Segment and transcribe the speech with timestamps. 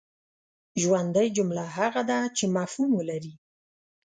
[0.81, 3.33] ژوندۍ جمله هغه ده چي مفهوم ولري.